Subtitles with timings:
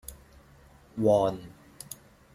[1.03, 1.33] วอน